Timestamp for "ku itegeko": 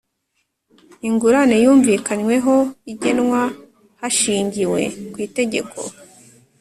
5.11-5.79